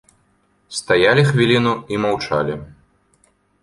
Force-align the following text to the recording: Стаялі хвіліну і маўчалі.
Стаялі 0.77 1.27
хвіліну 1.29 1.77
і 1.97 2.03
маўчалі. 2.09 2.61